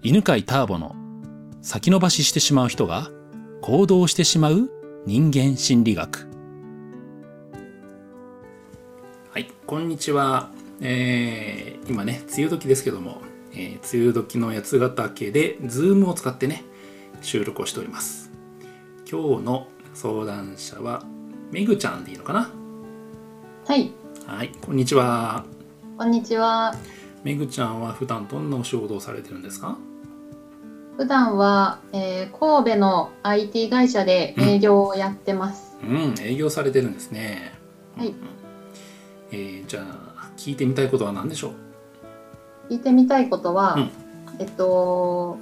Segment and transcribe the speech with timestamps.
[0.00, 0.94] 犬飼ターボの
[1.60, 3.10] 先延ばししてしまう人が
[3.62, 4.70] 行動してしまう
[5.06, 6.28] 人間心理学。
[9.32, 10.50] はいこんにちは、
[10.80, 13.22] えー、今ね梅雨時ですけども、
[13.52, 16.62] えー、梅雨時の八ヶ岳でズームを使ってね
[17.20, 18.30] 収録をしております。
[19.10, 21.02] 今日の相談者は
[21.50, 22.52] めぐちゃんでいいのかな？
[23.66, 23.90] はい。
[24.26, 25.44] はいこんにちは。
[25.96, 26.72] こんにちは。
[27.24, 29.76] めぐちゃんは普段どんなお仕事をされてるんですか？
[30.98, 35.78] 普段は、えー、神戸の IT 会社で営業をやってます。
[35.80, 37.54] うん、うん、営業されてるんですね。
[37.96, 38.12] はい。
[39.30, 41.52] えー、じゃあ聞いてみたいことは何でしょ
[42.68, 42.72] う？
[42.72, 43.90] 聞いてみたいことは、うん、
[44.40, 45.38] えっと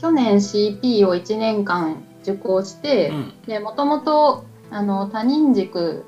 [0.00, 6.04] 去年 CP を1年間受講して、うん、でもともとあの他人軸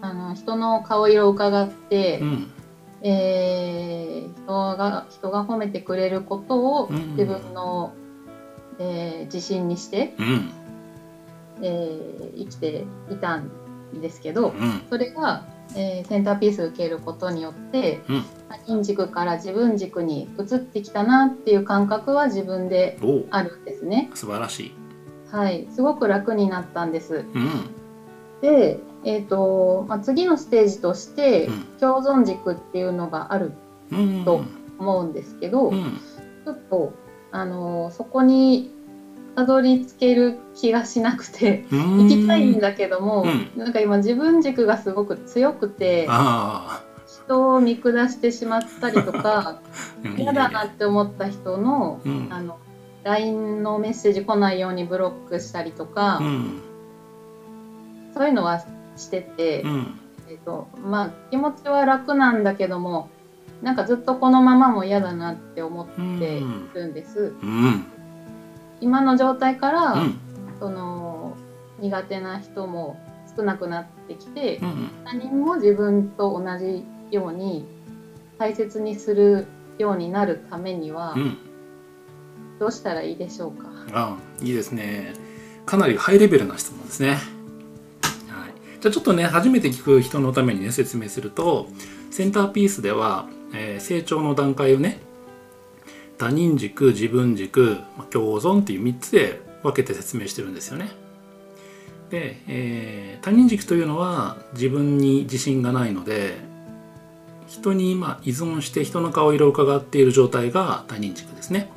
[0.00, 2.50] あの人の顔色を伺って、うん、
[3.02, 7.92] えー、人が人が褒めてくれることを自分の、
[8.78, 10.50] うん、えー、自信にして、うん、
[11.62, 13.50] えー、生きていたん
[14.00, 15.44] ですけど、うん、それが、
[15.76, 22.98] えー、センターピース受けることによって、うん、他人軸から自分軸に移ってきたなっていう感覚は自分で
[23.30, 24.10] あるんですね。
[24.14, 24.74] 素晴らしい。
[25.30, 27.24] はい、すごく楽になったんです。
[28.42, 31.48] で、えーとまあ、次のステージとして
[31.80, 33.52] 共存軸っていうのがある
[34.24, 34.44] と
[34.78, 36.00] 思うんですけど、うん、
[36.44, 36.92] ちょっと、
[37.32, 38.70] あのー、そこに
[39.34, 46.06] たどり着ける気がしなくて行きたいんだけども、うん、なんか今自分軸がすごく強くて
[47.26, 49.60] 人を見下してしまったりとか
[50.16, 52.58] 嫌だなって思った人の,、あの
[53.04, 56.20] LINE のメッセージ来ないようにブロックしたりとか、
[58.14, 58.64] そういうのは
[58.96, 63.08] してて、うん、えーとまあ、気持ちは楽なんだけども
[63.62, 66.42] なんかずっとこのままも嫌だなって思って
[66.74, 66.94] るん。
[66.94, 67.32] です。
[67.42, 67.84] うん、
[68.80, 70.18] 今の状態から、うん、
[70.58, 71.36] その
[71.80, 73.00] 苦手な人も
[73.36, 77.64] 少なくなってきて、うん、他人も自分と同じように
[78.38, 79.46] 大切にする
[79.78, 81.14] ようになるためには、
[82.58, 83.68] どうしたらいいでしょうか？
[83.92, 85.14] あいいですね。
[85.64, 87.18] かなりハイレベルな質問ですね。
[88.82, 91.68] じゃあちょっとね初めて聞く人のためにね説明すると
[92.10, 94.98] センターピースでは、えー、成長の段階をね
[96.18, 97.78] 他人軸自分軸
[98.10, 100.90] 共存っていう3つで分けて説明してるんですよね。
[102.10, 106.34] で、えー、他人軸というのは自分に自信がないので
[107.46, 111.70] 人にま依存して人の顔色を伺っている状態が他人軸ですね。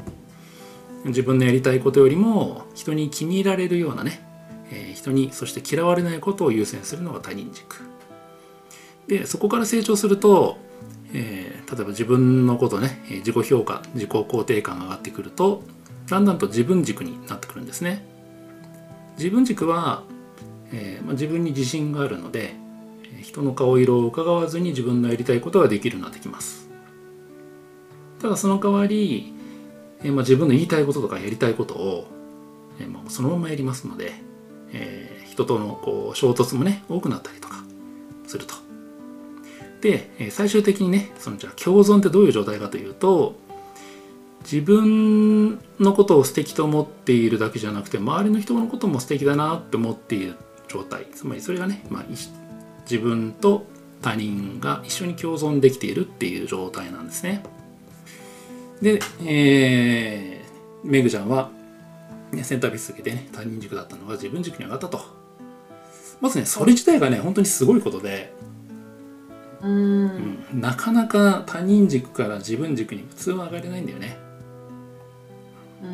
[1.06, 4.25] 自分のやりたいことよりも人に気に入られるようなね
[4.72, 7.96] え、人にそして嫌われないことを優先するのが他人軸。
[9.08, 10.58] でそこから成長すると、
[11.14, 15.62] えー、例えば自分のことね自己評価自己肯定感が上がってくると
[16.08, 18.06] だんだんと自分軸になってくるんですね。
[19.18, 20.04] 自分軸は、
[20.74, 22.56] えーまあ、自分に自信があるので
[23.22, 26.70] 人の顔色を伺わずに自分のやりたいことができるようになってきます。
[28.22, 29.34] ただその代わり、
[30.04, 32.08] えーまあ、自分の言いたいこととかやりたいことを、
[32.80, 34.14] えーまあ、そのままやりますので
[34.74, 37.64] えー、人とのこう衝突もね多くなったりとか
[38.28, 38.56] すると。
[39.82, 43.36] で最終的にねそのじゃあ共存ってどういう状態かというと
[44.42, 50.36] 自分のことを素敵と思っているだけじゃなくて周りの人のことも素敵だなって思っている
[50.68, 53.66] 状態つまりそれがね、まあ、自分と
[54.02, 57.44] 他人が一緒に共存できているっていう状態なんですね。
[58.82, 61.50] で、えー、メグちゃんは
[62.36, 65.00] ね、センターピース受けてね、他人軸だったのが自分軸に上がったと。
[66.22, 68.34] まずね、それ自体がね、本当にすごいことで、
[69.62, 74.18] うん、うん、なかなか他人軸から自分軸に普通は上がれないんだよね。
[75.84, 75.94] うん、う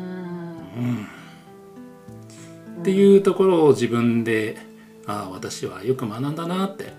[2.78, 4.58] ん、っていうところを自分で、
[5.06, 6.92] ああ、私はよく学んだなって、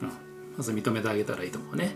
[0.00, 0.12] うん、
[0.56, 1.94] まず認めてあげたらいいと思うね。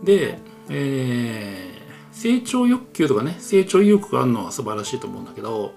[0.00, 0.38] うん、で、
[0.68, 1.71] えー
[2.12, 5.74] 成長欲求とかね成長意欲があるのは素晴らしいと思うんだけど、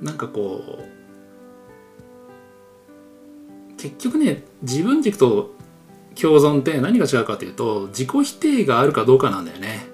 [0.00, 0.94] うん、なんかこう
[3.76, 5.52] 結局ね自分軸と
[6.14, 9.86] 共存って何が違うかというと自己否定があるかどうかなんだよね。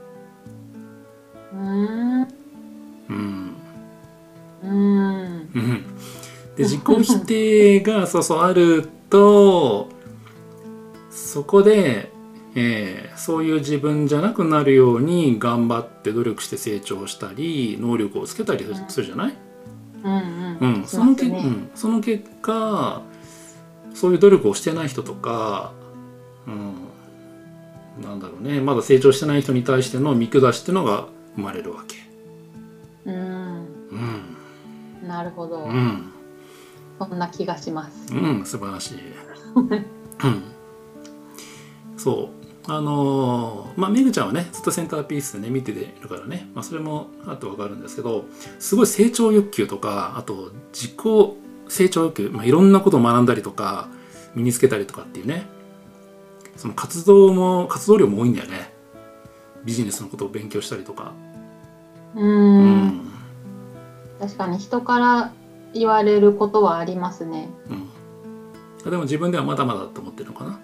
[1.52, 2.22] うん。
[2.22, 3.56] うん。
[4.62, 5.82] うん。
[6.56, 9.88] で自己否定がそうそうあると
[11.11, 12.12] そこで
[12.55, 19.35] えー、そういう自分じゃなくなるように頑張って努力して成長したり能力をつけたりするじゃない、
[20.02, 20.75] うんうん。
[20.76, 23.02] うん、そのけ、ね、うん、その結果
[23.94, 25.73] そういう努力をしてない人とか、
[26.47, 28.61] うん、なんだろうね。
[28.61, 31.06] まだ成長してない人に対しての見下しっていうのが
[31.37, 31.96] 生まれるわけ。
[33.05, 33.67] うん。
[35.03, 35.08] うん。
[35.08, 36.11] なるほど、うん。
[36.99, 38.14] そんな気がします。
[38.14, 38.44] うん。
[38.44, 38.99] 素晴らしい。
[39.55, 40.43] うん。
[41.96, 48.25] そうあのーまあめぐちゃんはねずっとセンターピースでね見てるからね、まあ、それもあってわかるんですけど
[48.59, 50.95] すごい成長欲求とかあと自己
[51.69, 53.89] 成長欲求、まあ、いろんなことを学んだりとか
[54.35, 55.47] 身につけたりとかっていうね。
[56.57, 58.71] その活動も活動量も多いんだよね。
[59.65, 61.13] ビジネスのことを勉強したりとか。
[62.15, 62.87] ううん。
[62.89, 63.11] ん
[64.21, 65.33] 確かに人から
[65.73, 67.49] 言われることはありますね。
[68.85, 68.91] うん。
[68.91, 70.61] でも自分ではまだまだと思ってるのかな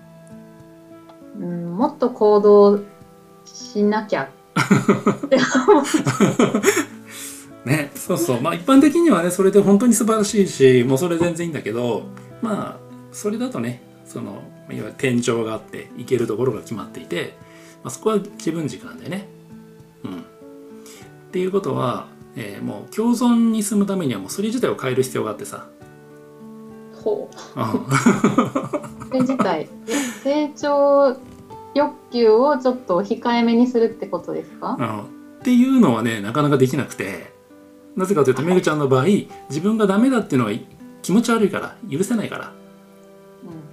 [1.40, 2.80] うんもっと行動
[3.44, 4.30] しなきゃ
[7.64, 12.04] ねそうそうまあ一般的にはねそれで本当に素晴らしいしもうそれ全然いいんだけど
[12.42, 12.80] まあ
[13.12, 14.40] それだとねそのいわ
[14.70, 17.34] ゆる天井があって行けるところが決まっていて、
[17.82, 19.28] まあ、そこは自分軸なんだよね。
[20.04, 20.22] うん、っ
[21.30, 22.06] ていうことは、
[22.36, 25.66] えーもう共存に住むためにはもうそれ自体を変える必要があってさ。
[27.06, 27.66] ほうんう
[29.08, 29.68] それ自体
[30.22, 31.16] 成長
[31.74, 34.76] 欲求をちょっと控えめにするってことですか？
[34.78, 35.02] うんっ
[35.42, 37.34] ていうのはねなかなかできなくて。
[37.96, 39.06] なぜかというとめぐちゃんの場合
[39.48, 40.52] 自分がダメだっていうのは
[41.00, 42.52] 気持ち悪いから許せないから、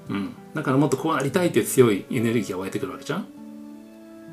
[0.09, 3.27] うん、だからもっとこうなりたいっていう強いエネルギーが湧いてくるわけじゃん、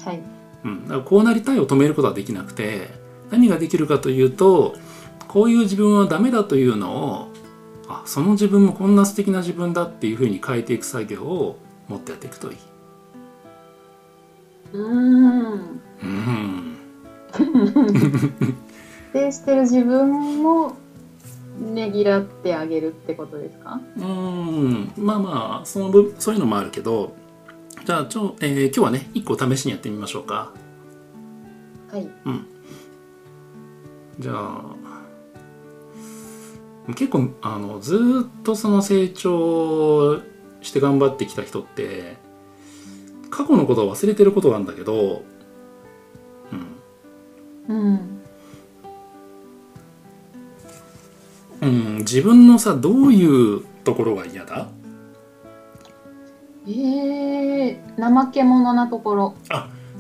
[0.04, 0.20] はい。
[0.64, 2.86] うん、だからこうなりたいを止めることはできなくて
[3.32, 4.76] 何ができるかというと
[5.26, 7.29] こういう自分はダメだというのを
[7.90, 11.58] あその自分もこんな素敵な自分だっていうふうに変えていく作業を
[11.88, 12.56] もっとやっていくといい。
[14.72, 15.80] うーん。
[16.02, 16.76] うん。
[17.32, 20.76] 否定してる自分も
[21.58, 23.80] ねぎらってあげるってことですか？
[23.96, 24.92] うーん。
[24.96, 27.14] まあまあその部そういうのもあるけど
[27.84, 30.52] じゃあちょ、えー今日はね一個試しにやってみましょうか。
[31.90, 32.08] はい。
[32.24, 32.46] うん。
[34.20, 34.62] じゃあ
[36.88, 40.20] 結構あのずーっとその成長
[40.60, 42.16] して頑張ってきた人って
[43.30, 45.22] 過去のことを忘れてることがあるんだけど
[47.68, 47.76] うん。
[47.76, 48.20] うん。
[51.60, 53.24] うん、自分のさどうい
[53.56, 54.68] うところが嫌だ？
[56.66, 59.34] えー、怠け者なところ。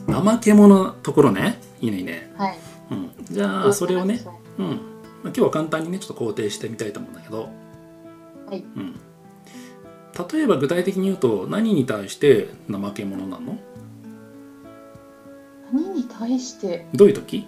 [0.08, 1.60] 怠け者なところね。
[1.80, 2.58] いいねいいね、はい。
[2.90, 4.20] うん、じゃあそれをね、
[4.58, 4.80] うん
[5.22, 7.50] まあ、今日は簡単にねちょっと肯定してみたいと思うんだけど、
[8.46, 8.64] はい。
[8.76, 8.94] うん、
[10.32, 13.58] 例えば具体的に言うと何に対して怠け者なの？
[15.72, 16.86] 何に対して？
[16.94, 17.46] どういう時？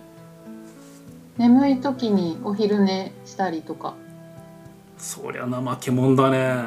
[1.39, 3.95] 眠い時にお昼寝したりとか。
[4.99, 6.67] そりゃ怠け者だね。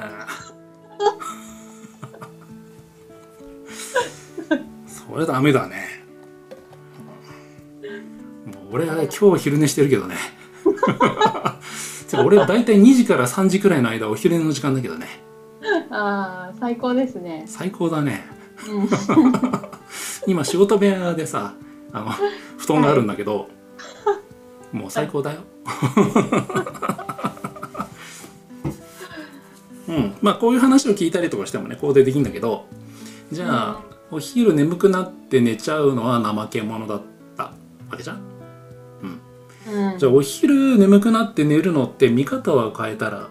[4.87, 6.03] それダメだね。
[8.45, 10.15] もう俺は今日昼寝してるけどね
[12.09, 15.07] てか俺は大体2時から3時くらいの間お昼寝の時間だけどね。
[15.89, 17.43] ああ最高ですね。
[17.47, 18.25] 最高だね。
[18.69, 18.89] うん。
[20.27, 21.53] 今仕事部屋でさ
[21.91, 22.11] あの
[22.57, 23.49] 布団があるんだけど、
[24.71, 25.41] もう最高だよ。
[29.87, 30.15] うん。
[30.21, 32.65] まあこういう話を聞いたりとかしてもね肯定できるんだけど
[33.31, 37.01] じゃあ、お昼眠くなって寝ちゃうのは怠け者だっ
[37.35, 38.34] たわけじゃんうん
[39.97, 43.29] じゃあお昼眠くなって寝るのって見方は変えたら、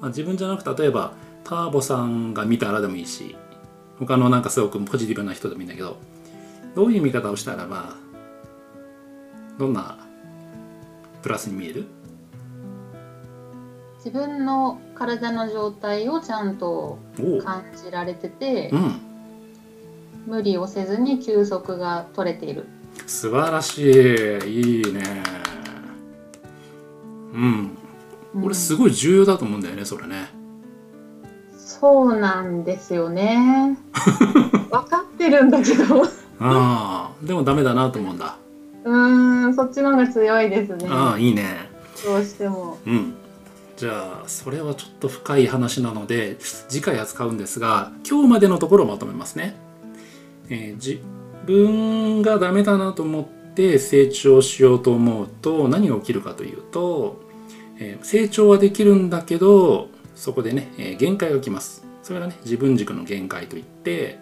[0.00, 3.36] まあ、自分じゃなく例えばターボさんが見たらでもいいし
[3.98, 5.96] 他のなんかすごくポジティブな人でもいいんだけど
[6.74, 7.96] どういう見方をしたらまあ
[9.58, 9.98] どんな
[11.22, 11.86] プラスに見える？
[13.96, 16.98] 自分の体の状態をちゃんと
[17.44, 19.00] 感じられててうん。
[20.26, 22.66] 無理をせずに休息が取れている
[23.08, 23.84] 素晴らしい。
[23.84, 25.02] いいね。
[27.32, 27.70] うん。
[28.34, 28.44] うん。
[28.44, 30.28] 俺すごい重要だと思うんだよねそれね。
[31.56, 33.78] そうなんですよね。
[34.70, 36.04] 分かってるんだけど。
[36.04, 37.10] ああ。
[37.22, 38.36] でもダメだなと思うんだ。
[38.84, 40.86] うーんそっちの方が強いですね。
[40.90, 41.70] ああいいね。
[42.04, 42.78] どうしても。
[42.86, 43.14] うん。
[43.78, 49.56] じゃあそれはちょっと深い話なので次回扱うんですが今日までのところをまとめますね、
[50.48, 50.98] えー自
[51.48, 53.24] 分がダメだなと思っ
[53.54, 57.22] て成長しようと思うと何が起きるかというと、
[57.80, 61.86] え成長はできるんだけどそこでね、え限界が来ます。
[62.02, 64.18] それがね自分軸の限界といって、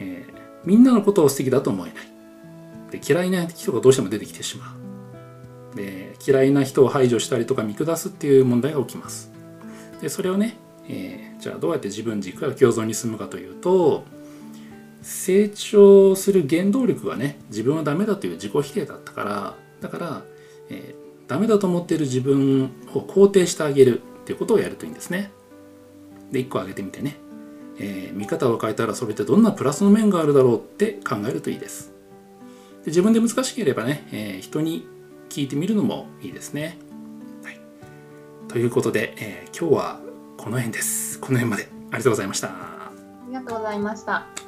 [0.00, 2.08] えーみんなのことを素敵だと思えない。
[2.90, 4.74] で嫌いな人がどうしても出てきてしま
[5.74, 5.76] う。
[5.76, 9.30] で嫌いな人を排除したりとか見下すっていう問題が起きます。
[10.02, 10.56] でそれをね、
[10.88, 14.04] えーじゃあどうやって自分軸が共存に進むかというと
[15.08, 20.22] 成長する原動力がね自分はダメだという自己否定だったからだから、
[20.68, 25.30] えー、ダメだと思っている自分を肯定してあげるっていうことをやるといいんですね。
[26.30, 27.16] で1個挙げてみてね、
[27.78, 31.94] えー、見方を変えたらそれってどんなプラスの面があるだろうって考えるといいです。
[32.84, 34.86] で自分で難しければね、えー、人に
[35.30, 36.76] 聞いてみるのもいいですね、
[37.44, 37.58] はい、
[38.48, 40.00] ということで、えー、今日は
[40.36, 41.18] この辺です。
[41.18, 41.68] この辺まで。
[41.90, 42.48] ありがとうございました。
[42.48, 42.92] あ
[43.26, 44.47] りがとうございました。